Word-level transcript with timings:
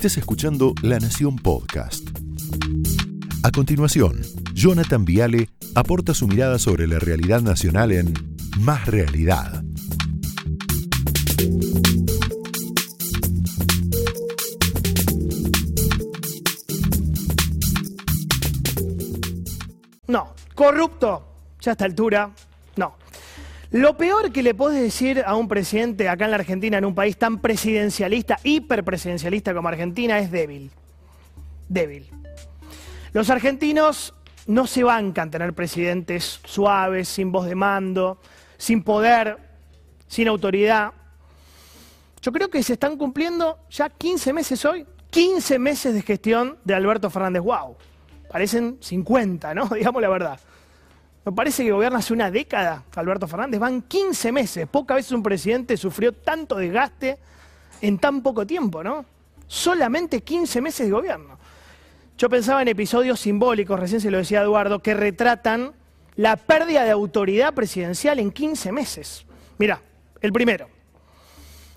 Estés 0.00 0.16
escuchando 0.16 0.72
La 0.80 0.98
Nación 0.98 1.36
Podcast. 1.36 2.08
A 3.42 3.50
continuación, 3.50 4.22
Jonathan 4.54 5.04
Viale 5.04 5.50
aporta 5.74 6.14
su 6.14 6.26
mirada 6.26 6.58
sobre 6.58 6.86
la 6.86 6.98
realidad 6.98 7.42
nacional 7.42 7.92
en 7.92 8.14
Más 8.60 8.86
Realidad. 8.86 9.62
No, 20.08 20.34
corrupto, 20.54 21.26
ya 21.60 21.72
a 21.72 21.74
esta 21.74 21.84
altura. 21.84 22.34
Lo 23.70 23.96
peor 23.96 24.32
que 24.32 24.42
le 24.42 24.54
puedes 24.54 24.82
decir 24.82 25.22
a 25.24 25.36
un 25.36 25.46
presidente 25.46 26.08
acá 26.08 26.24
en 26.24 26.32
la 26.32 26.38
Argentina, 26.38 26.78
en 26.78 26.84
un 26.84 26.94
país 26.94 27.16
tan 27.16 27.38
presidencialista, 27.38 28.38
hiperpresidencialista 28.42 29.54
como 29.54 29.68
Argentina, 29.68 30.18
es 30.18 30.32
débil. 30.32 30.70
Débil. 31.68 32.10
Los 33.12 33.30
argentinos 33.30 34.12
no 34.46 34.66
se 34.66 34.82
bancan 34.82 35.30
tener 35.30 35.52
presidentes 35.52 36.40
suaves, 36.44 37.08
sin 37.08 37.30
voz 37.30 37.46
de 37.46 37.54
mando, 37.54 38.18
sin 38.58 38.82
poder, 38.82 39.38
sin 40.08 40.26
autoridad. 40.26 40.92
Yo 42.20 42.32
creo 42.32 42.50
que 42.50 42.64
se 42.64 42.72
están 42.72 42.96
cumpliendo 42.96 43.60
ya 43.70 43.88
15 43.88 44.32
meses 44.32 44.64
hoy, 44.64 44.84
15 45.10 45.60
meses 45.60 45.94
de 45.94 46.02
gestión 46.02 46.58
de 46.64 46.74
Alberto 46.74 47.08
Fernández 47.08 47.42
Wow. 47.42 47.76
Parecen 48.30 48.78
50, 48.80 49.54
¿no? 49.54 49.66
Digamos 49.74 50.02
la 50.02 50.08
verdad. 50.08 50.40
Me 51.24 51.32
parece 51.32 51.64
que 51.64 51.72
gobierna 51.72 51.98
hace 51.98 52.14
una 52.14 52.30
década 52.30 52.84
Alberto 52.94 53.28
Fernández. 53.28 53.60
Van 53.60 53.82
15 53.82 54.32
meses. 54.32 54.66
Pocas 54.66 54.96
veces 54.96 55.12
un 55.12 55.22
presidente 55.22 55.76
sufrió 55.76 56.12
tanto 56.12 56.56
desgaste 56.56 57.18
en 57.82 57.98
tan 57.98 58.22
poco 58.22 58.46
tiempo, 58.46 58.82
¿no? 58.82 59.04
Solamente 59.46 60.22
15 60.22 60.60
meses 60.60 60.86
de 60.86 60.92
gobierno. 60.92 61.38
Yo 62.16 62.28
pensaba 62.28 62.62
en 62.62 62.68
episodios 62.68 63.20
simbólicos, 63.20 63.80
recién 63.80 64.00
se 64.00 64.10
lo 64.10 64.18
decía 64.18 64.42
Eduardo, 64.42 64.80
que 64.80 64.94
retratan 64.94 65.72
la 66.16 66.36
pérdida 66.36 66.84
de 66.84 66.90
autoridad 66.90 67.54
presidencial 67.54 68.18
en 68.18 68.30
15 68.30 68.72
meses. 68.72 69.26
Mira, 69.58 69.80
el 70.20 70.32
primero, 70.32 70.68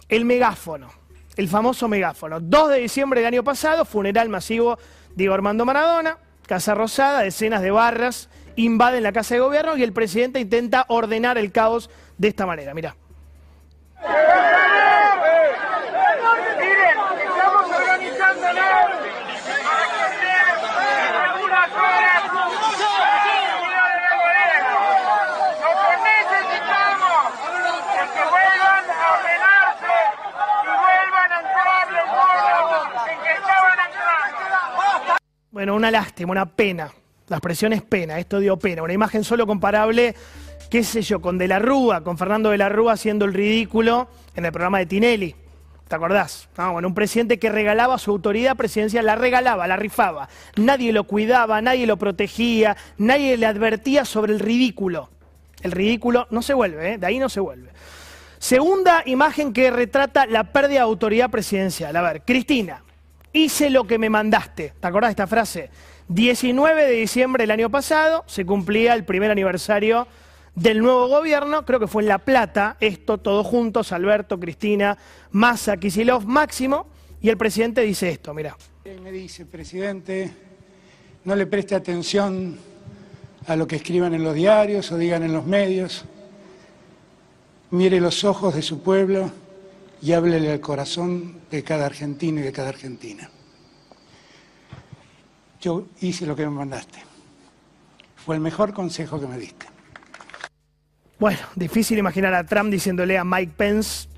el 0.09 0.25
megáfono, 0.25 0.89
el 1.37 1.47
famoso 1.47 1.87
megáfono. 1.87 2.39
2 2.41 2.69
de 2.71 2.79
diciembre 2.79 3.21
del 3.21 3.33
año 3.33 3.43
pasado, 3.43 3.85
funeral 3.85 4.29
masivo 4.29 4.77
Diego 5.15 5.33
Armando 5.33 5.65
Maradona, 5.65 6.17
Casa 6.45 6.75
Rosada, 6.75 7.21
decenas 7.21 7.61
de 7.61 7.71
barras 7.71 8.29
invaden 8.55 9.03
la 9.03 9.11
Casa 9.11 9.35
de 9.35 9.41
Gobierno 9.41 9.77
y 9.77 9.83
el 9.83 9.93
presidente 9.93 10.39
intenta 10.39 10.85
ordenar 10.87 11.37
el 11.37 11.51
caos 11.51 11.89
de 12.17 12.27
esta 12.27 12.45
manera. 12.45 12.73
Mira. 12.73 12.95
Miren, 16.59 16.97
estamos 17.25 17.65
organizándonos 17.71 18.65
para 19.63 19.85
que 19.89 20.05
sean 20.19 20.57
algunas 21.29 21.69
horas 21.71 22.21
fuera 23.59 23.83
de 23.89 23.97
la 24.01 24.13
gobierno. 24.21 24.79
Lo 25.63 25.71
que 25.83 25.95
necesitamos 26.03 27.21
es 28.01 28.07
que 28.11 28.23
vuelvan 28.29 28.85
a 28.89 29.01
ordenarse 29.13 29.97
y 30.63 30.71
vuelvan 30.83 31.29
a 31.31 31.33
entrar 31.39 31.85
los 31.91 32.07
modos 32.07 32.85
en 33.09 33.17
que 33.19 33.31
estaban 33.31 33.77
entrando. 33.87 35.17
Bueno, 35.51 35.75
una 35.75 35.89
lástima, 35.91 36.31
una 36.31 36.45
pena. 36.45 36.91
La 37.33 37.37
expresión 37.37 37.73
es 37.73 37.81
pena, 37.81 38.19
esto 38.19 38.37
dio 38.37 38.57
pena. 38.57 38.83
Una 38.83 38.93
imagen 38.93 39.23
solo 39.23 39.47
comparable, 39.47 40.13
qué 40.69 40.83
sé 40.83 41.01
yo, 41.01 41.19
con 41.19 41.39
De 41.39 41.47
la 41.47 41.57
Rúa, 41.57 42.03
con 42.03 42.15
Fernando 42.15 42.51
De 42.51 42.59
la 42.59 42.69
Rúa 42.69 42.93
haciendo 42.93 43.25
el 43.25 43.33
ridículo 43.33 44.07
en 44.35 44.45
el 44.45 44.51
programa 44.51 44.77
de 44.77 44.85
Tinelli. 44.85 45.35
¿Te 45.87 45.95
acordás? 45.95 46.47
No, 46.59 46.73
bueno, 46.73 46.89
un 46.89 46.93
presidente 46.93 47.39
que 47.39 47.49
regalaba 47.49 47.97
su 47.97 48.11
autoridad 48.11 48.55
presidencial, 48.55 49.07
la 49.07 49.15
regalaba, 49.15 49.65
la 49.65 49.77
rifaba. 49.77 50.29
Nadie 50.57 50.93
lo 50.93 51.05
cuidaba, 51.05 51.59
nadie 51.59 51.87
lo 51.87 51.97
protegía, 51.97 52.77
nadie 52.99 53.35
le 53.35 53.47
advertía 53.47 54.05
sobre 54.05 54.33
el 54.33 54.39
ridículo. 54.39 55.09
El 55.63 55.71
ridículo 55.71 56.27
no 56.29 56.43
se 56.43 56.53
vuelve, 56.53 56.91
¿eh? 56.91 56.97
de 56.99 57.07
ahí 57.07 57.17
no 57.17 57.29
se 57.29 57.39
vuelve. 57.39 57.71
Segunda 58.37 59.01
imagen 59.07 59.53
que 59.53 59.71
retrata 59.71 60.27
la 60.27 60.43
pérdida 60.43 60.81
de 60.81 60.81
autoridad 60.81 61.31
presidencial. 61.31 61.95
A 61.95 62.01
ver, 62.03 62.21
Cristina, 62.21 62.83
hice 63.31 63.71
lo 63.71 63.87
que 63.87 63.97
me 63.97 64.11
mandaste. 64.11 64.75
¿Te 64.79 64.87
acordás 64.87 65.07
de 65.07 65.13
esta 65.13 65.25
frase? 65.25 65.71
19 66.07 66.85
de 66.85 66.91
diciembre 66.91 67.43
del 67.43 67.51
año 67.51 67.69
pasado 67.69 68.23
se 68.27 68.45
cumplía 68.45 68.93
el 68.93 69.05
primer 69.05 69.31
aniversario 69.31 70.07
del 70.55 70.81
nuevo 70.81 71.07
gobierno, 71.07 71.65
creo 71.65 71.79
que 71.79 71.87
fue 71.87 72.03
en 72.03 72.09
La 72.09 72.19
Plata, 72.19 72.77
esto 72.79 73.17
todos 73.17 73.45
juntos, 73.45 73.91
Alberto, 73.91 74.39
Cristina, 74.39 74.97
Massa, 75.31 75.77
Kisilov, 75.77 76.25
Máximo, 76.25 76.87
y 77.21 77.29
el 77.29 77.37
presidente 77.37 77.81
dice 77.81 78.09
esto, 78.09 78.33
mira. 78.33 78.55
Me 79.01 79.11
dice, 79.11 79.45
presidente, 79.45 80.31
no 81.23 81.35
le 81.35 81.47
preste 81.47 81.73
atención 81.73 82.57
a 83.47 83.55
lo 83.55 83.67
que 83.67 83.77
escriban 83.77 84.13
en 84.13 84.23
los 84.23 84.35
diarios 84.35 84.91
o 84.91 84.97
digan 84.97 85.23
en 85.23 85.33
los 85.33 85.45
medios. 85.45 86.05
Mire 87.71 87.99
los 87.99 88.23
ojos 88.23 88.53
de 88.55 88.61
su 88.61 88.83
pueblo 88.83 89.31
y 90.01 90.11
háblele 90.11 90.51
al 90.51 90.59
corazón 90.59 91.39
de 91.49 91.63
cada 91.63 91.85
argentino 91.85 92.41
y 92.41 92.43
de 92.43 92.51
cada 92.51 92.69
argentina. 92.69 93.29
Yo 95.63 95.85
hice 96.01 96.25
lo 96.25 96.35
que 96.35 96.43
me 96.43 96.49
mandaste. 96.49 96.99
Fue 98.17 98.35
el 98.35 98.41
mejor 98.41 98.73
consejo 98.73 99.17
que 99.17 99.27
me 99.27 99.37
diste. 99.37 99.65
Bueno, 101.17 101.39
difícil 101.55 101.97
imaginar 101.97 102.33
a 102.33 102.45
Trump 102.45 102.69
diciéndole 102.69 103.17
a 103.17 103.23
Mike 103.23 103.53
Pence, 103.55 104.09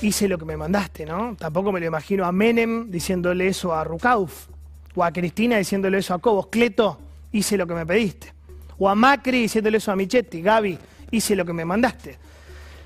hice 0.00 0.28
lo 0.28 0.38
que 0.38 0.44
me 0.44 0.56
mandaste, 0.56 1.04
¿no? 1.04 1.34
Tampoco 1.36 1.72
me 1.72 1.80
lo 1.80 1.86
imagino 1.86 2.24
a 2.24 2.30
Menem 2.30 2.88
diciéndole 2.88 3.48
eso 3.48 3.74
a 3.74 3.82
Rukauf, 3.82 4.46
o 4.94 5.02
a 5.02 5.10
Cristina 5.10 5.56
diciéndole 5.56 5.98
eso 5.98 6.14
a 6.14 6.20
Cobos, 6.20 6.46
Cleto, 6.46 7.00
hice 7.32 7.56
lo 7.56 7.66
que 7.66 7.74
me 7.74 7.84
pediste, 7.84 8.32
o 8.78 8.88
a 8.88 8.94
Macri 8.94 9.42
diciéndole 9.42 9.78
eso 9.78 9.90
a 9.90 9.96
Michetti, 9.96 10.40
Gaby, 10.40 10.78
hice 11.10 11.34
lo 11.34 11.44
que 11.44 11.52
me 11.52 11.64
mandaste. 11.64 12.16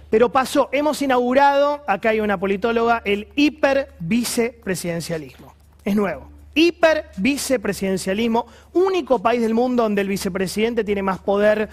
Pero 0.08 0.32
pasó, 0.32 0.70
hemos 0.72 1.02
inaugurado, 1.02 1.84
acá 1.86 2.10
hay 2.10 2.20
una 2.20 2.40
politóloga, 2.40 3.02
el 3.04 3.28
hiper 3.36 3.92
vicepresidencialismo. 3.98 5.52
Es 5.84 5.94
nuevo. 5.94 6.35
Hiper 6.56 7.10
vicepresidencialismo, 7.18 8.46
único 8.72 9.20
país 9.20 9.42
del 9.42 9.52
mundo 9.52 9.82
donde 9.82 10.00
el 10.00 10.08
vicepresidente 10.08 10.84
tiene 10.84 11.02
más 11.02 11.18
poder 11.18 11.68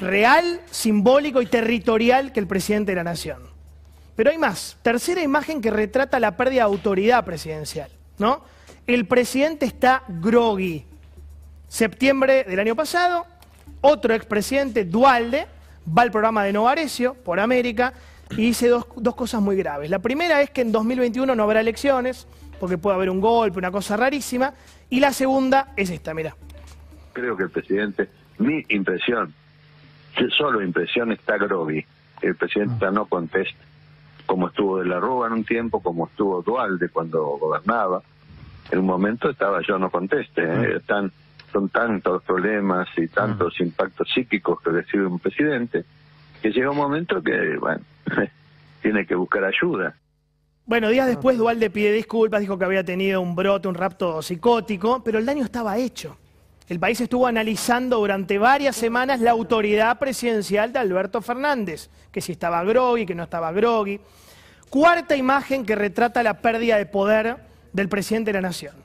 real, 0.00 0.60
simbólico 0.68 1.40
y 1.40 1.46
territorial 1.46 2.32
que 2.32 2.40
el 2.40 2.48
presidente 2.48 2.90
de 2.90 2.96
la 2.96 3.04
nación. 3.04 3.38
Pero 4.16 4.30
hay 4.30 4.38
más. 4.38 4.76
Tercera 4.82 5.22
imagen 5.22 5.60
que 5.60 5.70
retrata 5.70 6.18
la 6.18 6.36
pérdida 6.36 6.62
de 6.62 6.72
autoridad 6.72 7.24
presidencial, 7.24 7.88
¿no? 8.18 8.42
El 8.84 9.06
presidente 9.06 9.64
está 9.64 10.02
groggy. 10.08 10.84
Septiembre 11.68 12.42
del 12.42 12.58
año 12.58 12.74
pasado, 12.74 13.26
otro 13.80 14.12
expresidente, 14.12 14.84
Dualde, 14.84 15.46
va 15.86 16.02
al 16.02 16.10
programa 16.10 16.42
de 16.42 16.52
Novarecio 16.52 17.14
por 17.14 17.38
América 17.38 17.94
y 18.32 18.46
dice 18.46 18.66
dos, 18.66 18.86
dos 18.96 19.14
cosas 19.14 19.40
muy 19.40 19.54
graves. 19.54 19.88
La 19.88 20.00
primera 20.00 20.42
es 20.42 20.50
que 20.50 20.62
en 20.62 20.72
2021 20.72 21.32
no 21.32 21.42
habrá 21.44 21.60
elecciones, 21.60 22.26
porque 22.60 22.78
puede 22.78 22.96
haber 22.96 23.10
un 23.10 23.20
golpe, 23.20 23.58
una 23.58 23.70
cosa 23.70 23.96
rarísima. 23.96 24.52
Y 24.90 25.00
la 25.00 25.12
segunda 25.12 25.72
es 25.76 25.90
esta, 25.90 26.14
mira. 26.14 26.36
Creo 27.12 27.36
que 27.36 27.44
el 27.44 27.50
presidente, 27.50 28.08
mi 28.38 28.64
impresión, 28.68 29.34
solo 30.36 30.62
impresión 30.62 31.10
está 31.10 31.38
groggy. 31.38 31.84
El 32.20 32.36
presidente 32.36 32.90
no 32.92 33.06
contesta, 33.06 33.64
como 34.26 34.48
estuvo 34.48 34.78
de 34.78 34.84
la 34.86 35.00
Rúa 35.00 35.28
en 35.28 35.32
un 35.32 35.44
tiempo, 35.44 35.82
como 35.82 36.06
estuvo 36.06 36.42
Dualde 36.42 36.90
cuando 36.90 37.24
gobernaba. 37.38 38.02
En 38.70 38.78
un 38.78 38.86
momento 38.86 39.30
estaba 39.30 39.60
yo 39.66 39.78
no 39.78 39.90
conteste. 39.90 40.42
¿eh? 40.44 40.80
Tan, 40.86 41.10
son 41.50 41.70
tantos 41.70 42.12
los 42.12 42.22
problemas 42.22 42.88
y 42.96 43.08
tantos 43.08 43.58
impactos 43.60 44.08
psíquicos 44.12 44.60
que 44.60 44.70
recibe 44.70 45.06
un 45.06 45.18
presidente 45.18 45.84
que 46.40 46.50
llega 46.50 46.70
un 46.70 46.76
momento 46.76 47.22
que, 47.22 47.56
bueno, 47.58 47.82
tiene 48.82 49.06
que 49.06 49.14
buscar 49.14 49.44
ayuda. 49.44 49.94
Bueno, 50.66 50.88
días 50.88 51.06
después 51.06 51.36
Dualde 51.36 51.70
pide 51.70 51.92
disculpas, 51.92 52.40
dijo 52.40 52.58
que 52.58 52.64
había 52.64 52.84
tenido 52.84 53.20
un 53.20 53.34
brote, 53.34 53.66
un 53.66 53.74
rapto 53.74 54.22
psicótico, 54.22 55.02
pero 55.02 55.18
el 55.18 55.26
daño 55.26 55.44
estaba 55.44 55.76
hecho. 55.78 56.16
El 56.68 56.78
país 56.78 57.00
estuvo 57.00 57.26
analizando 57.26 57.98
durante 57.98 58.38
varias 58.38 58.76
semanas 58.76 59.20
la 59.20 59.32
autoridad 59.32 59.98
presidencial 59.98 60.72
de 60.72 60.78
Alberto 60.78 61.20
Fernández, 61.20 61.90
que 62.12 62.20
si 62.20 62.30
estaba 62.30 62.62
groggy, 62.62 63.06
que 63.06 63.14
no 63.16 63.24
estaba 63.24 63.50
groggy. 63.50 64.00
Cuarta 64.68 65.16
imagen 65.16 65.66
que 65.66 65.74
retrata 65.74 66.22
la 66.22 66.40
pérdida 66.40 66.76
de 66.76 66.86
poder 66.86 67.38
del 67.72 67.88
presidente 67.88 68.28
de 68.28 68.34
la 68.34 68.48
Nación. 68.48 68.76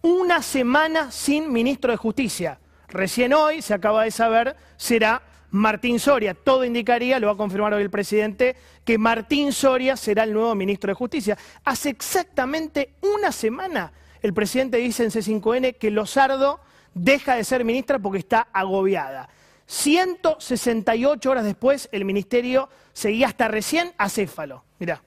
Una 0.00 0.40
semana 0.40 1.10
sin 1.10 1.52
ministro 1.52 1.90
de 1.90 1.98
Justicia. 1.98 2.58
Recién 2.88 3.34
hoy, 3.34 3.60
se 3.60 3.74
acaba 3.74 4.04
de 4.04 4.10
saber, 4.10 4.56
será 4.78 5.20
Martín 5.50 5.98
Soria. 5.98 6.34
Todo 6.34 6.64
indicaría, 6.64 7.18
lo 7.18 7.28
va 7.28 7.34
a 7.34 7.36
confirmar 7.36 7.72
hoy 7.74 7.82
el 7.82 7.90
presidente, 7.90 8.56
que 8.84 8.98
Martín 8.98 9.52
Soria 9.52 9.96
será 9.96 10.24
el 10.24 10.32
nuevo 10.32 10.54
ministro 10.54 10.90
de 10.90 10.94
Justicia. 10.94 11.38
Hace 11.64 11.90
exactamente 11.90 12.94
una 13.02 13.32
semana 13.32 13.92
el 14.22 14.34
presidente 14.34 14.78
dice 14.78 15.04
en 15.04 15.10
C5N 15.10 15.76
que 15.78 15.90
Lozardo 15.90 16.60
deja 16.94 17.36
de 17.36 17.44
ser 17.44 17.64
ministra 17.64 17.98
porque 17.98 18.18
está 18.18 18.48
agobiada. 18.52 19.28
168 19.66 21.30
horas 21.30 21.44
después 21.44 21.88
el 21.92 22.04
ministerio 22.04 22.68
seguía 22.92 23.26
hasta 23.26 23.48
recién 23.48 23.92
acéfalo. 23.98 24.64
Mirá. 24.78 25.02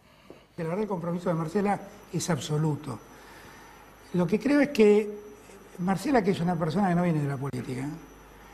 La 0.58 0.64
verdad 0.64 0.82
el 0.82 0.88
compromiso 0.88 1.30
de 1.30 1.36
Marcela 1.36 1.80
es 2.14 2.30
absoluto. 2.30 3.00
Lo 4.14 4.28
que 4.28 4.40
creo 4.40 4.60
es 4.60 4.70
que 4.70 5.10
Marcela, 5.80 6.24
que 6.24 6.32
es 6.32 6.40
una 6.42 6.56
persona 6.58 6.90
que 6.90 6.96
no 6.96 7.04
viene 7.04 7.22
de 7.22 7.28
la 7.28 7.38
política, 7.38 7.88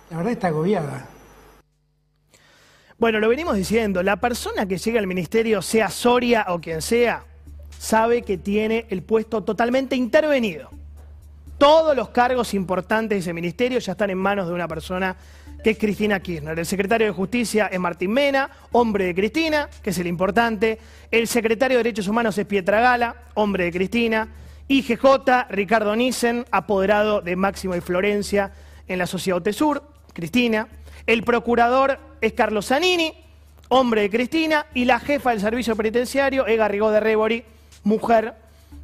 la 0.10 0.18
verdad 0.18 0.34
está 0.34 0.48
agobiada. 0.48 1.08
Bueno, 2.98 3.20
lo 3.20 3.28
venimos 3.28 3.58
diciendo, 3.58 4.02
la 4.02 4.16
persona 4.16 4.66
que 4.66 4.78
llega 4.78 5.00
al 5.00 5.08
ministerio, 5.08 5.62
sea 5.62 5.90
Soria 5.90 6.46
o 6.48 6.62
quien 6.62 6.82
sea, 6.82 7.26
sabe 7.78 8.22
que 8.22 8.38
tiene 8.38 8.86
el 8.90 9.04
puesto 9.04 9.44
totalmente 9.44 9.98
intervenido. 9.98 10.70
Todos 11.58 11.94
los 11.94 12.10
cargos 12.10 12.54
importantes 12.54 13.18
de 13.18 13.20
ese 13.20 13.34
ministerio 13.34 13.80
ya 13.80 13.92
están 13.92 14.12
en 14.12 14.18
manos 14.18 14.48
de 14.48 14.54
una 14.54 14.70
persona 14.70 15.18
que 15.62 15.72
es 15.72 15.78
Cristina 15.78 16.22
Kirchner. 16.22 16.58
El 16.58 16.66
secretario 16.66 17.08
de 17.08 17.12
Justicia 17.12 17.68
es 17.68 17.80
Martín 17.82 18.14
Mena, 18.14 18.50
hombre 18.72 19.06
de 19.06 19.16
Cristina, 19.16 19.68
que 19.84 19.90
es 19.90 19.98
el 19.98 20.08
importante. 20.08 20.80
El 21.12 21.28
secretario 21.28 21.78
de 21.78 21.84
Derechos 21.84 22.08
Humanos 22.08 22.38
es 22.38 22.46
Pietra 22.46 22.80
Gala, 22.80 23.24
hombre 23.34 23.66
de 23.66 23.72
Cristina. 23.74 24.30
IGJ, 24.70 25.04
Ricardo 25.50 25.96
Nissen, 25.98 26.46
apoderado 26.50 27.20
de 27.20 27.36
Máximo 27.36 27.76
y 27.76 27.82
Florencia 27.82 28.54
en 28.88 29.00
la 29.00 29.06
Sociedad 29.06 29.44
Sur, 29.52 29.84
Cristina. 30.14 30.70
El 31.06 31.24
procurador 31.24 32.00
es 32.26 32.34
Carlos 32.34 32.68
Zanini, 32.68 33.14
hombre 33.70 34.02
de 34.02 34.10
Cristina. 34.10 34.66
Y 34.74 34.86
la 34.86 35.00
jefa 35.00 35.32
del 35.32 35.40
servicio 35.40 35.76
penitenciario 35.76 36.46
es 36.46 36.58
Garrigó 36.58 36.92
de 36.92 37.00
Rebori, 37.00 37.44
mujer 37.84 38.36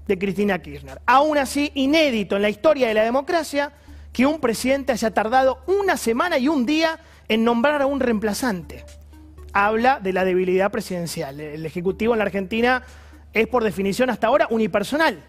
de 0.08 0.18
Cristina 0.18 0.60
Kirchner. 0.60 1.02
Aún 1.06 1.38
así, 1.38 1.72
inédito 1.76 2.36
en 2.36 2.44
la 2.44 2.50
historia 2.50 2.88
de 2.88 2.94
la 2.94 3.04
democracia 3.04 3.72
que 4.14 4.26
un 4.26 4.40
presidente 4.40 4.92
haya 4.92 5.12
tardado 5.12 5.60
una 5.68 5.98
semana 5.98 6.38
y 6.38 6.48
un 6.48 6.66
día 6.66 7.00
en 7.28 7.44
nombrar 7.44 7.82
a 7.82 7.86
un 7.86 8.00
reemplazante. 8.00 8.86
Habla 9.54 10.00
de 10.00 10.14
la 10.14 10.26
debilidad 10.26 10.72
presidencial. 10.72 11.40
El 11.40 11.66
Ejecutivo 11.66 12.14
en 12.14 12.20
la 12.20 12.26
Argentina 12.26 12.84
es 13.34 13.48
por 13.48 13.64
definición 13.64 14.10
hasta 14.10 14.28
ahora 14.28 14.48
unipersonal. 14.50 15.24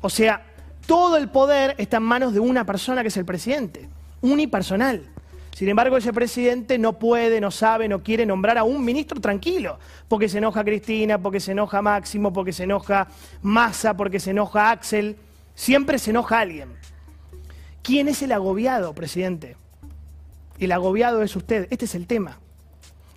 O 0.00 0.08
sea, 0.08 0.44
todo 0.86 1.16
el 1.16 1.28
poder 1.28 1.74
está 1.78 1.96
en 1.96 2.04
manos 2.04 2.32
de 2.32 2.40
una 2.40 2.64
persona 2.64 3.02
que 3.02 3.08
es 3.08 3.16
el 3.16 3.24
presidente, 3.24 3.88
unipersonal. 4.20 5.10
Sin 5.56 5.70
embargo, 5.70 5.96
ese 5.96 6.12
presidente 6.12 6.76
no 6.76 6.98
puede, 6.98 7.40
no 7.40 7.50
sabe, 7.50 7.88
no 7.88 8.02
quiere 8.02 8.26
nombrar 8.26 8.58
a 8.58 8.64
un 8.64 8.84
ministro 8.84 9.22
tranquilo, 9.22 9.78
porque 10.06 10.28
se 10.28 10.36
enoja 10.36 10.62
Cristina, 10.62 11.16
porque 11.16 11.40
se 11.40 11.52
enoja 11.52 11.80
Máximo, 11.80 12.30
porque 12.30 12.52
se 12.52 12.64
enoja 12.64 13.08
Massa, 13.40 13.96
porque 13.96 14.20
se 14.20 14.32
enoja 14.32 14.70
Axel. 14.70 15.16
Siempre 15.54 15.98
se 15.98 16.10
enoja 16.10 16.40
alguien. 16.40 16.68
¿Quién 17.82 18.06
es 18.08 18.20
el 18.20 18.32
agobiado, 18.32 18.92
presidente? 18.94 19.56
El 20.58 20.72
agobiado 20.72 21.22
es 21.22 21.34
usted. 21.34 21.68
Este 21.70 21.86
es 21.86 21.94
el 21.94 22.06
tema. 22.06 22.38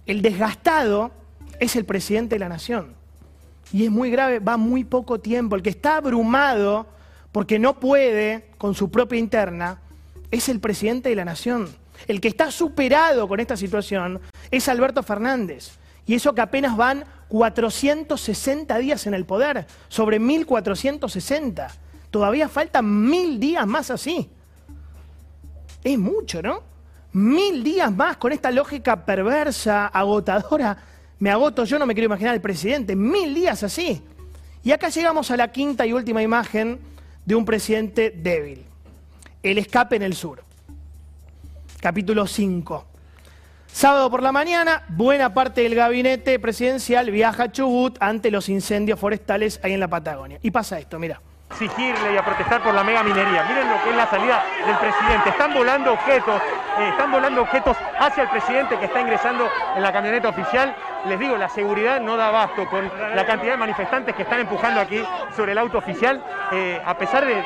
El 0.05 0.21
desgastado 0.21 1.11
es 1.59 1.75
el 1.75 1.83
presidente 1.83 2.35
de 2.35 2.39
la 2.39 2.47
nación. 2.47 2.93
Y 3.73 3.83
es 3.83 3.91
muy 3.91 4.11
grave, 4.11 4.39
va 4.39 4.55
muy 4.55 4.85
poco 4.85 5.19
tiempo. 5.19 5.57
El 5.57 5.61
que 5.61 5.71
está 5.71 5.97
abrumado 5.97 6.87
porque 7.33 7.59
no 7.59 7.81
puede 7.81 8.45
con 8.57 8.75
su 8.75 8.89
propia 8.89 9.19
interna 9.19 9.81
es 10.31 10.47
el 10.47 10.61
presidente 10.61 11.09
de 11.09 11.15
la 11.15 11.25
nación. 11.25 11.67
El 12.07 12.21
que 12.21 12.27
está 12.27 12.51
superado 12.51 13.27
con 13.27 13.39
esta 13.39 13.57
situación 13.57 14.19
es 14.51 14.67
Alberto 14.67 15.03
Fernández. 15.03 15.71
Y 16.05 16.15
eso 16.15 16.33
que 16.33 16.41
apenas 16.41 16.75
van 16.75 17.05
460 17.27 18.77
días 18.79 19.05
en 19.05 19.13
el 19.13 19.25
poder, 19.25 19.67
sobre 19.87 20.19
1460. 20.19 21.67
Todavía 22.09 22.49
faltan 22.49 23.07
mil 23.07 23.39
días 23.39 23.67
más 23.67 23.91
así. 23.91 24.29
Es 25.83 25.99
mucho, 25.99 26.41
¿no? 26.41 26.63
Mil 27.13 27.63
días 27.63 27.91
más 27.91 28.17
con 28.17 28.31
esta 28.31 28.49
lógica 28.51 29.05
perversa, 29.05 29.87
agotadora. 29.87 30.77
Me 31.19 31.29
agoto, 31.29 31.65
yo 31.65 31.77
no 31.77 31.85
me 31.85 31.93
quiero 31.93 32.05
imaginar 32.07 32.33
al 32.33 32.41
presidente. 32.41 32.95
Mil 32.95 33.35
días 33.35 33.61
así. 33.61 34.01
Y 34.63 34.71
acá 34.71 34.89
llegamos 34.89 35.29
a 35.31 35.37
la 35.37 35.51
quinta 35.51 35.85
y 35.85 35.93
última 35.93 36.23
imagen 36.23 36.79
de 37.25 37.35
un 37.35 37.45
presidente 37.45 38.09
débil. 38.09 38.65
El 39.43 39.57
escape 39.57 39.95
en 39.95 40.01
el 40.01 40.15
sur 40.15 40.48
capítulo 41.79 42.27
5. 42.27 42.85
Sábado 43.67 44.09
por 44.09 44.23
la 44.23 44.31
mañana, 44.31 44.83
buena 44.89 45.33
parte 45.33 45.61
del 45.61 45.75
gabinete 45.75 46.39
presidencial 46.39 47.11
viaja 47.11 47.43
a 47.43 47.51
Chubut 47.51 47.97
ante 48.01 48.31
los 48.31 48.49
incendios 48.49 48.99
forestales 48.99 49.59
ahí 49.63 49.73
en 49.73 49.79
la 49.79 49.87
Patagonia. 49.87 50.39
Y 50.41 50.51
pasa 50.51 50.79
esto, 50.79 50.99
mira 50.99 51.21
exigirle 51.51 52.13
y 52.13 52.17
a 52.17 52.23
protestar 52.23 52.61
por 52.61 52.73
la 52.73 52.83
mega 52.83 53.03
minería. 53.03 53.43
Miren 53.43 53.69
lo 53.69 53.83
que 53.83 53.89
es 53.89 53.95
la 53.95 54.07
salida 54.07 54.43
del 54.65 54.77
presidente. 54.77 55.29
Están 55.29 55.53
volando 55.53 55.93
objetos, 55.93 56.41
eh, 56.79 56.89
están 56.89 57.11
volando 57.11 57.41
objetos 57.41 57.75
hacia 57.99 58.23
el 58.23 58.29
presidente 58.29 58.77
que 58.77 58.85
está 58.85 59.01
ingresando 59.01 59.49
en 59.75 59.81
la 59.81 59.91
camioneta 59.91 60.29
oficial. 60.29 60.75
Les 61.05 61.17
digo, 61.17 61.37
la 61.37 61.49
seguridad 61.49 61.99
no 62.01 62.17
da 62.17 62.27
abasto 62.27 62.69
con 62.69 62.89
la 63.15 63.25
cantidad 63.25 63.53
de 63.53 63.57
manifestantes 63.57 64.15
que 64.15 64.23
están 64.23 64.41
empujando 64.41 64.79
aquí 64.79 65.01
sobre 65.35 65.53
el 65.53 65.57
auto 65.57 65.77
oficial. 65.79 66.23
Eh, 66.51 66.79
a 66.85 66.97
pesar 66.97 67.25
de, 67.25 67.43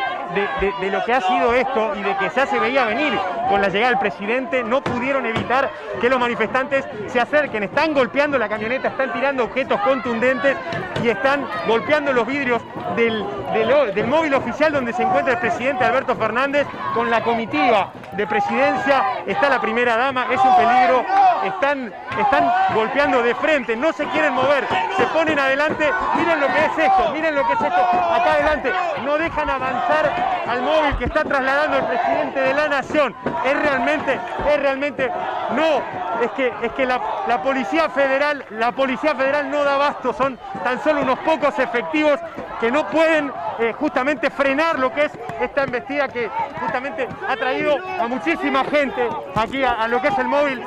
lo 0.92 1.06
que 1.06 1.14
ha 1.14 1.22
sido 1.22 1.54
esto 1.54 1.96
y 1.96 2.04
de 2.04 2.18
que 2.18 2.30
ya 2.36 2.46
se 2.46 2.60
veía 2.60 2.86
venir 2.86 3.14
con 3.50 3.62
la 3.62 3.70
llegada 3.70 3.90
del 3.92 4.00
presidente, 4.00 4.64
no 4.64 4.82
pudieron 4.82 5.26
evitar 5.26 5.70
que 6.00 6.10
los 6.10 6.20
manifestantes 6.20 6.86
se 7.08 7.20
acerquen. 7.20 7.64
Están 7.64 7.94
golpeando 7.94 8.38
la 8.38 8.50
camioneta, 8.50 8.90
están 8.90 9.14
tirando 9.14 9.46
objetos 9.46 9.80
contundentes 9.82 10.58
y 11.04 11.10
están 11.10 11.46
golpeando 11.68 12.14
los 12.14 12.26
vidrios 12.26 12.62
del, 12.96 13.26
del 13.54 13.94
del 13.94 14.08
móvil 14.08 14.34
oficial 14.34 14.72
donde 14.72 14.94
se 14.94 15.04
encuentra 15.04 15.34
el 15.34 15.40
presidente 15.40 15.84
Alberto 15.84 16.16
Fernández 16.16 16.68
con 16.94 17.10
la 17.10 17.24
comitiva 17.24 17.92
de 18.14 18.28
presidencia, 18.28 19.04
está 19.26 19.50
la 19.50 19.60
primera 19.60 19.98
dama, 19.98 20.28
es 20.32 20.40
un 20.40 20.56
peligro, 20.56 21.04
están, 21.44 21.94
están 22.20 22.52
golpeando 22.74 23.24
de 23.24 23.34
frente, 23.36 23.76
no 23.76 23.92
se 23.92 24.06
quieren 24.06 24.34
mover, 24.34 24.66
se 24.96 25.04
ponen 25.08 25.40
adelante, 25.40 25.90
miren 26.16 26.40
lo 26.40 26.48
que 26.48 26.60
es 26.60 26.78
esto, 26.78 27.12
miren 27.12 27.36
lo 27.36 27.46
que 27.48 27.54
es 27.54 27.62
esto, 27.62 27.82
acá 27.82 28.34
adelante, 28.34 28.72
no 29.04 29.18
dejan 29.18 29.50
avanzar 29.50 30.23
al 30.48 30.62
móvil 30.62 30.98
que 30.98 31.06
está 31.06 31.24
trasladando 31.24 31.78
el 31.78 31.86
presidente 31.86 32.40
de 32.40 32.54
la 32.54 32.68
nación, 32.68 33.16
es 33.46 33.62
realmente, 33.62 34.20
es 34.50 34.60
realmente, 34.60 35.10
no, 35.56 35.82
es 36.22 36.32
que, 36.32 36.54
es 36.62 36.72
que 36.74 36.86
la, 36.86 37.02
la 37.28 37.42
Policía 37.42 37.90
Federal, 37.90 38.44
la 38.52 38.72
Policía 38.72 39.16
Federal 39.16 39.50
no 39.50 39.64
da 39.64 39.76
abasto, 39.76 40.14
son 40.14 40.38
tan 40.64 40.82
solo 40.84 41.02
unos 41.02 41.20
pocos 41.20 41.58
efectivos 41.60 42.20
que 42.60 42.72
no 42.72 42.88
pueden 42.88 43.32
eh, 43.60 43.74
justamente 43.80 44.30
frenar 44.30 44.80
lo 44.80 44.92
que 44.94 45.06
es 45.06 45.12
esta 45.42 45.64
embestida 45.64 46.08
que 46.08 46.30
justamente 46.62 47.08
ha 47.28 47.36
traído 47.36 47.78
a 48.00 48.08
muchísima 48.08 48.64
gente 48.64 49.08
aquí 49.36 49.64
a, 49.64 49.88
lo 49.88 50.02
que 50.02 50.08
es 50.08 50.18
el 50.18 50.28
móvil 50.28 50.64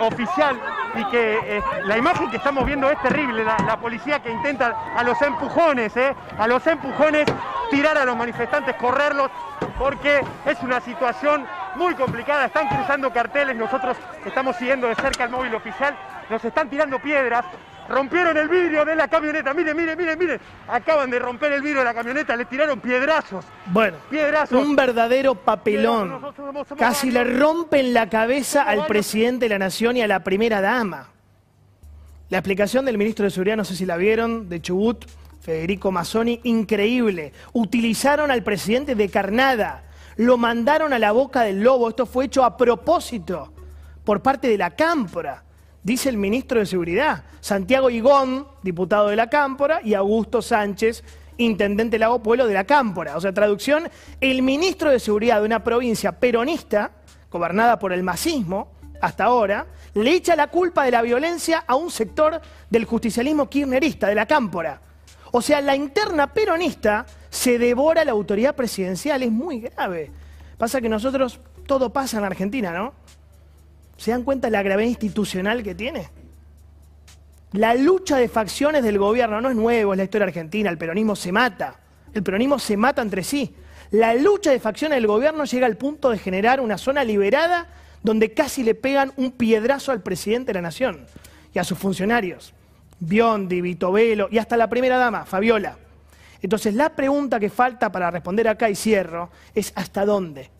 oficial 0.00 0.60
y 0.94 1.04
que 1.06 1.58
eh, 1.58 1.62
la 1.84 1.98
imagen 1.98 2.30
que 2.30 2.36
estamos 2.36 2.64
viendo 2.64 2.90
es 2.90 3.00
terrible, 3.02 3.44
la, 3.44 3.78
policía 3.80 4.20
que 4.20 4.30
intenta 4.30 4.94
a 4.96 5.02
los 5.02 5.20
empujones, 5.22 5.96
eh, 5.96 6.14
a 6.38 6.46
los 6.46 6.66
empujones 6.66 7.26
tirar 7.70 7.96
a 7.98 8.04
los 8.04 8.16
manifestantes, 8.16 8.74
correrlos, 8.76 9.30
porque 9.78 10.24
es 10.46 10.60
una 10.62 10.80
situación 10.80 11.46
muy 11.76 11.94
complicada, 11.94 12.46
están 12.46 12.68
cruzando 12.68 13.12
carteles, 13.12 13.56
nosotros 13.56 13.96
estamos 14.24 14.56
siguiendo 14.56 14.88
de 14.88 14.94
cerca 14.96 15.24
el 15.24 15.30
móvil 15.30 15.54
oficial, 15.54 15.96
nos 16.28 16.44
están 16.44 16.68
tirando 16.68 16.98
piedras, 16.98 17.44
rompieron 17.88 18.36
el 18.36 18.48
vidrio 18.48 18.84
de 18.84 18.94
la 18.94 19.08
camioneta. 19.08 19.54
Mire, 19.54 19.74
mire, 19.74 19.96
mire, 19.96 20.16
mire. 20.16 20.40
Acaban 20.68 21.10
de 21.10 21.18
romper 21.18 21.52
el 21.52 21.62
vidrio 21.62 21.80
de 21.80 21.84
la 21.84 21.94
camioneta, 21.94 22.36
le 22.36 22.44
tiraron 22.44 22.80
piedrazos. 22.80 23.44
Bueno, 23.66 23.96
piedrazos. 24.10 24.62
Un 24.62 24.76
verdadero 24.76 25.34
papelón. 25.34 26.20
Casi 26.78 27.10
le 27.10 27.24
rompen 27.24 27.94
la 27.94 28.08
cabeza 28.08 28.62
al 28.62 28.86
presidente 28.86 29.46
de 29.46 29.50
la 29.50 29.58
nación 29.58 29.96
y 29.96 30.02
a 30.02 30.08
la 30.08 30.22
primera 30.22 30.60
dama. 30.60 31.08
La 32.28 32.38
explicación 32.38 32.84
del 32.84 32.98
ministro 32.98 33.24
de 33.24 33.30
Seguridad, 33.30 33.56
no 33.56 33.64
sé 33.64 33.74
si 33.74 33.86
la 33.86 33.96
vieron, 33.96 34.50
de 34.50 34.60
Chubut, 34.60 35.06
Federico 35.40 35.90
Mazzoni, 35.90 36.40
increíble. 36.44 37.32
Utilizaron 37.54 38.30
al 38.30 38.42
presidente 38.42 38.94
de 38.94 39.08
carnada, 39.08 39.84
lo 40.16 40.36
mandaron 40.36 40.92
a 40.92 40.98
la 40.98 41.12
boca 41.12 41.42
del 41.42 41.62
lobo. 41.62 41.88
Esto 41.88 42.04
fue 42.04 42.26
hecho 42.26 42.44
a 42.44 42.56
propósito 42.56 43.54
por 44.04 44.20
parte 44.20 44.48
de 44.48 44.58
la 44.58 44.70
cámpora 44.70 45.42
dice 45.88 46.10
el 46.10 46.18
ministro 46.18 46.60
de 46.60 46.66
Seguridad, 46.66 47.24
Santiago 47.40 47.88
Igón, 47.88 48.46
diputado 48.62 49.08
de 49.08 49.16
la 49.16 49.30
Cámpora, 49.30 49.80
y 49.82 49.94
Augusto 49.94 50.42
Sánchez, 50.42 51.02
intendente 51.38 51.94
de 51.94 52.00
Lago 52.00 52.22
Pueblo 52.22 52.46
de 52.46 52.52
la 52.52 52.64
Cámpora. 52.64 53.16
O 53.16 53.20
sea, 53.22 53.32
traducción, 53.32 53.88
el 54.20 54.42
ministro 54.42 54.90
de 54.90 55.00
Seguridad 55.00 55.40
de 55.40 55.46
una 55.46 55.64
provincia 55.64 56.12
peronista, 56.12 56.90
gobernada 57.30 57.78
por 57.78 57.94
el 57.94 58.02
masismo, 58.02 58.72
hasta 59.00 59.24
ahora, 59.24 59.66
le 59.94 60.12
echa 60.12 60.36
la 60.36 60.48
culpa 60.48 60.84
de 60.84 60.90
la 60.90 61.00
violencia 61.00 61.64
a 61.66 61.74
un 61.74 61.90
sector 61.90 62.38
del 62.68 62.84
justicialismo 62.84 63.48
kirchnerista, 63.48 64.08
de 64.08 64.14
la 64.14 64.26
Cámpora. 64.26 64.82
O 65.32 65.40
sea, 65.40 65.62
la 65.62 65.74
interna 65.74 66.34
peronista 66.34 67.06
se 67.30 67.58
devora 67.58 68.04
la 68.04 68.12
autoridad 68.12 68.54
presidencial, 68.54 69.22
es 69.22 69.30
muy 69.30 69.60
grave. 69.60 70.10
Pasa 70.58 70.82
que 70.82 70.88
nosotros, 70.90 71.40
todo 71.66 71.94
pasa 71.94 72.18
en 72.18 72.24
Argentina, 72.24 72.72
¿no? 72.72 72.92
¿Se 73.98 74.12
dan 74.12 74.22
cuenta 74.22 74.46
de 74.46 74.52
la 74.52 74.62
gravedad 74.62 74.88
institucional 74.88 75.62
que 75.62 75.74
tiene? 75.74 76.08
La 77.52 77.74
lucha 77.74 78.16
de 78.16 78.28
facciones 78.28 78.84
del 78.84 78.96
gobierno 78.96 79.40
no 79.40 79.50
es 79.50 79.56
nuevo, 79.56 79.92
es 79.92 79.98
la 79.98 80.04
historia 80.04 80.28
argentina, 80.28 80.70
el 80.70 80.78
peronismo 80.78 81.16
se 81.16 81.32
mata, 81.32 81.80
el 82.14 82.22
peronismo 82.22 82.58
se 82.60 82.76
mata 82.76 83.02
entre 83.02 83.24
sí. 83.24 83.54
La 83.90 84.14
lucha 84.14 84.52
de 84.52 84.60
facciones 84.60 84.96
del 84.96 85.08
gobierno 85.08 85.44
llega 85.44 85.66
al 85.66 85.76
punto 85.76 86.10
de 86.10 86.18
generar 86.18 86.60
una 86.60 86.78
zona 86.78 87.02
liberada 87.02 87.66
donde 88.02 88.32
casi 88.32 88.62
le 88.62 88.76
pegan 88.76 89.12
un 89.16 89.32
piedrazo 89.32 89.90
al 89.90 90.02
presidente 90.02 90.48
de 90.48 90.54
la 90.54 90.62
nación 90.62 91.06
y 91.52 91.58
a 91.58 91.64
sus 91.64 91.76
funcionarios, 91.76 92.54
Biondi, 93.00 93.60
Vitovelo 93.60 94.28
y 94.30 94.38
hasta 94.38 94.56
la 94.56 94.68
primera 94.68 94.96
dama, 94.96 95.24
Fabiola. 95.24 95.76
Entonces 96.40 96.74
la 96.74 96.90
pregunta 96.90 97.40
que 97.40 97.50
falta 97.50 97.90
para 97.90 98.12
responder 98.12 98.46
acá 98.46 98.70
y 98.70 98.76
cierro 98.76 99.30
es 99.54 99.72
¿hasta 99.74 100.04
dónde? 100.04 100.50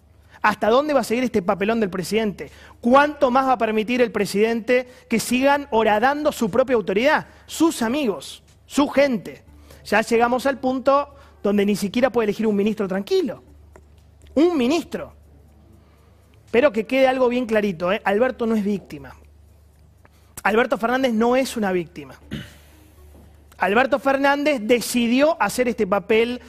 ¿Hasta 0.42 0.68
dónde 0.70 0.94
va 0.94 1.00
a 1.00 1.04
seguir 1.04 1.24
este 1.24 1.42
papelón 1.42 1.80
del 1.80 1.90
presidente? 1.90 2.50
¿Cuánto 2.80 3.30
más 3.30 3.46
va 3.46 3.52
a 3.52 3.58
permitir 3.58 4.00
el 4.00 4.12
presidente 4.12 4.88
que 5.08 5.20
sigan 5.20 5.66
horadando 5.70 6.32
su 6.32 6.50
propia 6.50 6.76
autoridad, 6.76 7.26
sus 7.46 7.82
amigos, 7.82 8.42
su 8.66 8.88
gente? 8.88 9.42
Ya 9.84 10.00
llegamos 10.02 10.46
al 10.46 10.58
punto 10.58 11.14
donde 11.42 11.64
ni 11.66 11.76
siquiera 11.76 12.10
puede 12.10 12.26
elegir 12.26 12.46
un 12.46 12.56
ministro 12.56 12.86
tranquilo. 12.86 13.42
Un 14.34 14.56
ministro. 14.56 15.14
Pero 16.50 16.72
que 16.72 16.86
quede 16.86 17.08
algo 17.08 17.28
bien 17.28 17.46
clarito, 17.46 17.92
¿eh? 17.92 18.00
Alberto 18.04 18.46
no 18.46 18.54
es 18.54 18.64
víctima. 18.64 19.14
Alberto 20.42 20.78
Fernández 20.78 21.12
no 21.12 21.36
es 21.36 21.56
una 21.56 21.72
víctima. 21.72 22.14
Alberto 23.58 23.98
Fernández 23.98 24.60
decidió 24.62 25.40
hacer 25.42 25.68
este 25.68 25.86
papel 25.86 26.40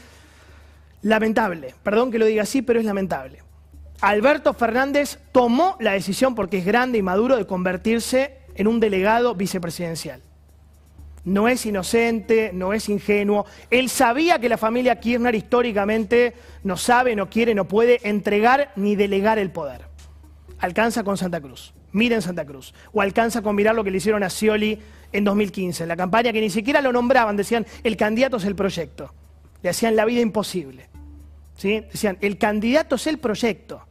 lamentable. 1.01 1.73
Perdón 1.81 2.11
que 2.11 2.19
lo 2.19 2.25
diga 2.25 2.43
así, 2.43 2.61
pero 2.61 2.79
es 2.79 2.85
lamentable. 2.85 3.41
Alberto 4.01 4.53
Fernández 4.53 5.19
tomó 5.33 5.75
la 5.79 5.91
decisión, 5.91 6.33
porque 6.33 6.59
es 6.59 6.65
grande 6.65 6.97
y 6.97 7.01
maduro, 7.01 7.35
de 7.35 7.45
convertirse 7.45 8.37
en 8.55 8.67
un 8.67 8.79
delegado 8.79 9.35
vicepresidencial. 9.35 10.21
No 11.25 11.49
es 11.49 11.65
inocente, 11.65 12.51
no 12.53 12.71
es 12.71 12.87
ingenuo. 12.87 13.45
Él 13.69 13.89
sabía 13.89 14.39
que 14.39 14.47
la 14.47 14.57
familia 14.57 14.99
Kirchner 15.01 15.35
históricamente 15.35 16.33
no 16.63 16.77
sabe, 16.77 17.15
no 17.15 17.29
quiere, 17.29 17.53
no 17.53 17.67
puede 17.67 17.99
entregar 18.07 18.71
ni 18.77 18.95
delegar 18.95 19.37
el 19.37 19.51
poder. 19.51 19.81
Alcanza 20.59 21.03
con 21.03 21.17
Santa 21.17 21.41
Cruz. 21.41 21.73
Miren 21.91 22.21
Santa 22.21 22.45
Cruz. 22.45 22.73
O 22.93 23.01
alcanza 23.01 23.41
con 23.41 23.55
mirar 23.55 23.75
lo 23.75 23.83
que 23.83 23.91
le 23.91 23.97
hicieron 23.97 24.23
a 24.23 24.29
Scioli 24.29 24.79
en 25.11 25.23
2015, 25.25 25.83
en 25.83 25.89
la 25.89 25.97
campaña 25.97 26.31
que 26.31 26.41
ni 26.41 26.49
siquiera 26.49 26.81
lo 26.81 26.93
nombraban, 26.93 27.35
decían, 27.35 27.65
el 27.83 27.97
candidato 27.97 28.37
es 28.37 28.45
el 28.45 28.55
proyecto. 28.55 29.13
Le 29.61 29.69
hacían 29.69 29.95
la 29.95 30.05
vida 30.05 30.21
imposible. 30.21 30.87
Decían, 31.61 32.17
el 32.21 32.37
candidato 32.37 32.95
es 32.95 33.07
el 33.07 33.17
proyecto. 33.17 33.81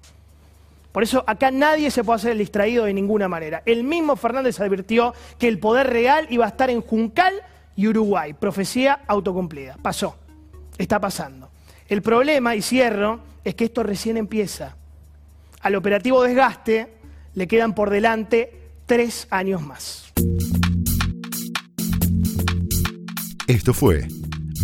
Por 0.93 1.03
eso 1.03 1.23
acá 1.27 1.51
nadie 1.51 1.91
se 1.91 2.03
puede 2.03 2.17
hacer 2.17 2.33
el 2.33 2.39
distraído 2.39 2.85
de 2.85 2.95
ninguna 2.95 3.29
manera. 3.29 3.63
El 3.67 3.85
mismo 3.85 4.17
Fernández 4.17 4.59
advirtió 4.61 5.15
que 5.39 5.49
el 5.49 5.59
poder 5.59 5.89
real 5.89 6.27
iba 6.31 6.45
a 6.45 6.49
estar 6.49 6.71
en 6.71 6.81
Juncal 6.81 7.35
y 7.77 7.87
Uruguay. 7.87 8.33
Profecía 8.33 9.01
autocumplida. 9.07 9.77
Pasó. 9.81 10.17
Está 10.79 10.99
pasando. 10.99 11.51
El 11.89 12.03
problema, 12.03 12.57
y 12.57 12.63
cierro, 12.63 13.21
es 13.45 13.55
que 13.55 13.65
esto 13.65 13.83
recién 13.83 14.17
empieza. 14.17 14.77
Al 15.61 15.75
operativo 15.75 16.23
desgaste 16.23 16.95
le 17.35 17.47
quedan 17.47 17.75
por 17.75 17.91
delante 17.91 18.73
tres 18.87 19.27
años 19.31 19.63
más. 19.63 20.13
Esto 23.47 23.73
fue 23.73 24.09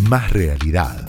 Más 0.09 0.31
Realidad, 0.33 1.09